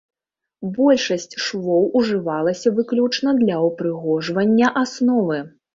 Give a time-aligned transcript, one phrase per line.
[0.77, 5.39] Большасць швоў ужывалася выключна для ўпрыгожвання асновы.